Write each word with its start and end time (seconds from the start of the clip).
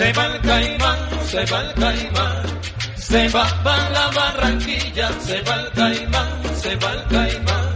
Se 0.00 0.14
va 0.14 0.26
el 0.28 0.40
caimán, 0.40 1.24
se 1.26 1.44
va 1.44 1.60
el 1.60 1.74
caimán, 1.74 2.60
se 2.96 3.28
va 3.28 3.62
para 3.62 3.90
la 3.90 4.10
Barranquilla, 4.10 5.12
se 5.20 5.42
va 5.42 5.54
el 5.56 5.70
caimán, 5.72 6.56
se 6.56 6.76
va 6.76 6.92
el 6.94 7.04
caimán. 7.08 7.74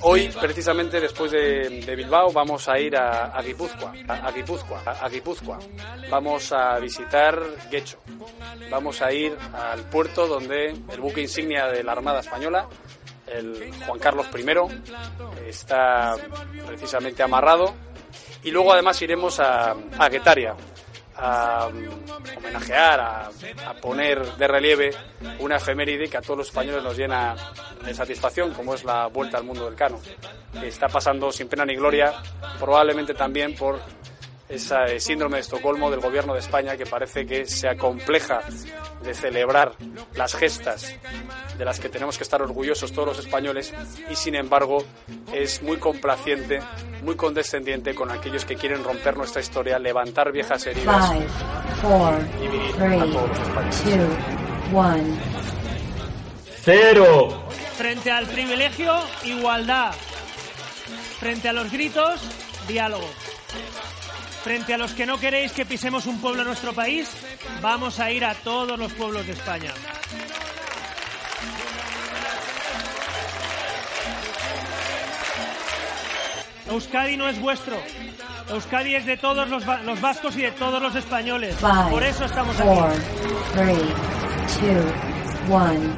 Hoy, 0.00 0.30
precisamente 0.40 0.98
después 0.98 1.30
de, 1.30 1.94
Bilbao, 1.94 2.32
vamos 2.32 2.66
a 2.70 2.78
ir 2.78 2.96
a, 2.96 3.26
a 3.26 3.42
Guipúzcoa, 3.42 3.92
a, 4.08 4.14
a 4.14 4.32
Guipúzcoa, 4.32 4.82
a, 4.86 4.92
a 4.92 5.08
Guipúzcoa. 5.10 5.58
Vamos 6.10 6.50
a 6.52 6.78
visitar 6.78 7.38
Guecho. 7.70 7.98
Vamos 8.70 9.02
a 9.02 9.12
ir 9.12 9.36
al 9.52 9.80
puerto 9.90 10.26
donde 10.26 10.70
el 10.70 11.00
buque 11.02 11.20
insignia 11.20 11.66
de 11.66 11.84
la 11.84 11.92
Armada 11.92 12.20
Española, 12.20 12.66
el 13.26 13.74
Juan 13.86 13.98
Carlos 13.98 14.26
I, 14.34 15.46
está 15.46 16.14
precisamente 16.66 17.22
amarrado. 17.22 17.74
Y 18.42 18.52
luego 18.52 18.72
además 18.72 19.02
iremos 19.02 19.38
a, 19.38 19.72
a 19.72 20.08
Guetaria, 20.08 20.54
a 21.18 21.68
homenajear, 22.36 23.00
a, 23.00 23.30
a, 23.66 23.74
poner 23.74 24.24
de 24.36 24.46
relieve 24.46 24.90
una 25.40 25.56
efeméride 25.56 26.08
que 26.08 26.16
a 26.16 26.22
todos 26.22 26.38
los 26.38 26.46
españoles 26.48 26.82
nos 26.82 26.96
llena 26.96 27.34
de 27.84 27.92
satisfacción, 27.92 28.52
como 28.54 28.74
es 28.74 28.84
la 28.84 29.08
vuelta 29.08 29.38
al 29.38 29.44
mundo 29.44 29.64
del 29.64 29.74
cano, 29.74 30.00
que 30.52 30.68
está 30.68 30.88
pasando 30.88 31.32
sin 31.32 31.48
pena 31.48 31.64
ni 31.64 31.74
gloria, 31.74 32.12
probablemente 32.58 33.14
también 33.14 33.54
por 33.56 33.80
ese 34.48 35.00
síndrome 35.00 35.36
de 35.36 35.42
Estocolmo 35.42 35.90
del 35.90 36.00
gobierno 36.00 36.32
de 36.32 36.40
España 36.40 36.76
que 36.76 36.86
parece 36.86 37.26
que 37.26 37.46
se 37.46 37.68
acompleja 37.68 38.40
de 39.02 39.14
celebrar 39.14 39.72
las 40.14 40.34
gestas 40.34 40.94
de 41.56 41.64
las 41.64 41.78
que 41.80 41.88
tenemos 41.88 42.16
que 42.16 42.24
estar 42.24 42.40
orgullosos 42.40 42.92
todos 42.92 43.08
los 43.08 43.18
españoles 43.18 43.74
y 44.10 44.16
sin 44.16 44.34
embargo 44.34 44.84
es 45.32 45.62
muy 45.62 45.76
complaciente, 45.76 46.60
muy 47.02 47.16
condescendiente 47.16 47.94
con 47.94 48.10
aquellos 48.10 48.44
que 48.44 48.56
quieren 48.56 48.82
romper 48.84 49.16
nuestra 49.16 49.40
historia, 49.40 49.78
levantar 49.78 50.32
viejas 50.32 50.66
heridas 50.66 51.12
Five, 51.12 51.26
four, 51.82 52.14
y 52.38 52.48
dividir 52.48 52.74
three, 52.76 52.96
a 53.00 53.04
todos 53.04 53.28
los 53.28 53.38
españoles. 53.40 53.82
two, 53.82 54.76
one. 54.76 55.18
Cero. 56.62 57.44
Frente 57.76 58.10
al 58.10 58.26
privilegio, 58.26 58.92
igualdad. 59.24 59.92
Frente 61.20 61.48
a 61.48 61.52
los 61.52 61.70
gritos, 61.70 62.20
diálogo. 62.66 63.08
Frente 64.42 64.72
a 64.74 64.78
los 64.78 64.92
que 64.92 65.04
no 65.06 65.18
queréis 65.18 65.52
que 65.52 65.66
pisemos 65.66 66.06
un 66.06 66.20
pueblo 66.20 66.40
en 66.42 66.48
nuestro 66.48 66.72
país, 66.72 67.08
vamos 67.60 68.00
a 68.00 68.10
ir 68.10 68.24
a 68.24 68.34
todos 68.34 68.78
los 68.78 68.92
pueblos 68.92 69.26
de 69.26 69.32
España. 69.32 69.72
Euskadi 76.70 77.16
no 77.16 77.28
es 77.28 77.40
vuestro. 77.40 77.76
Euskadi 78.50 78.94
es 78.94 79.06
de 79.06 79.16
todos 79.16 79.48
los, 79.48 79.66
va- 79.68 79.80
los 79.82 80.00
vascos 80.00 80.36
y 80.36 80.42
de 80.42 80.50
todos 80.52 80.80
los 80.82 80.94
españoles. 80.94 81.56
Five, 81.56 81.90
Por 81.90 82.02
eso 82.02 82.24
estamos 82.24 82.56
four, 82.56 82.88
aquí. 82.90 82.98
three, 83.54 83.74
two, 84.60 85.52
one. 85.54 85.90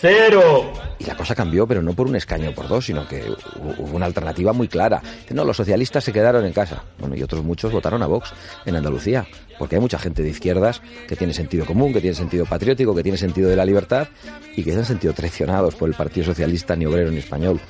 Cero. 0.00 0.72
Y 1.00 1.04
la 1.04 1.16
cosa 1.16 1.34
cambió, 1.34 1.64
pero 1.66 1.80
no 1.80 1.92
por 1.94 2.08
un 2.08 2.16
escaño 2.16 2.50
o 2.50 2.54
por 2.54 2.66
dos, 2.66 2.86
sino 2.86 3.06
que 3.06 3.24
hu- 3.30 3.74
hubo 3.78 3.96
una 3.96 4.06
alternativa 4.06 4.52
muy 4.52 4.66
clara. 4.66 5.00
No, 5.30 5.44
los 5.44 5.56
socialistas 5.56 6.02
se 6.02 6.12
quedaron 6.12 6.44
en 6.44 6.52
casa. 6.52 6.82
Bueno, 6.98 7.14
y 7.14 7.22
otros 7.22 7.44
muchos 7.44 7.70
votaron 7.72 8.02
a 8.02 8.06
Vox 8.06 8.32
en 8.66 8.74
Andalucía. 8.74 9.24
Porque 9.58 9.76
hay 9.76 9.80
mucha 9.80 9.98
gente 9.98 10.22
de 10.22 10.30
izquierdas 10.30 10.80
que 11.06 11.14
tiene 11.16 11.32
sentido 11.34 11.64
común, 11.66 11.92
que 11.92 12.00
tiene 12.00 12.14
sentido 12.16 12.46
patriótico, 12.46 12.94
que 12.94 13.02
tiene 13.02 13.18
sentido 13.18 13.48
de 13.48 13.56
la 13.56 13.64
libertad 13.64 14.08
y 14.56 14.62
que 14.64 14.72
se 14.72 14.78
han 14.78 14.84
sentido 14.84 15.12
traicionados 15.12 15.74
por 15.76 15.88
el 15.88 15.94
Partido 15.94 16.26
Socialista 16.26 16.74
ni 16.76 16.86
obrero 16.86 17.10
ni 17.10 17.18
español. 17.18 17.60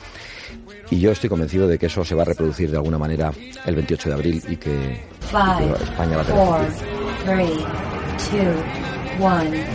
Y 0.91 0.99
yo 1.01 1.13
estoy 1.13 1.29
convencido 1.29 1.67
de 1.69 1.79
que 1.79 1.87
eso 1.87 2.03
se 2.05 2.15
va 2.15 2.23
a 2.23 2.27
reproducir 2.27 2.71
de 2.71 2.79
alguna 2.79 2.97
manera 2.97 3.31
el 3.67 3.75
28 3.75 4.09
de 4.09 4.15
abril 4.15 4.43
y 4.49 4.57
que, 4.57 4.71
y 4.71 5.27
Five, 5.27 5.75
que 5.77 5.85
España 5.85 6.17
va 6.17 6.23
a 6.23 6.25
tener 6.25 6.45
four, 6.47 6.65
futuro. 6.71 6.87
three, 7.27 7.65
two, 8.31 9.23
one. 9.23 9.67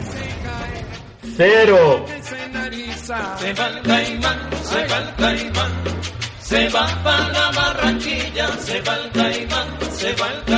Se 2.34 3.54
va 3.54 3.68
el 3.68 3.82
caimán, 3.82 4.40
se 4.64 4.88
va 4.88 4.98
el 4.98 5.16
caimán, 5.16 5.72
se 6.42 6.70
va 6.70 7.04
para 7.04 7.30
la 7.30 7.52
Barranquilla, 7.52 8.48
se 8.58 8.82
va 8.82 8.96
el 8.96 9.12
caimán, 9.12 9.68
se 9.92 10.14
va 10.14 10.28
el 10.28 10.44
caimán, 10.46 10.53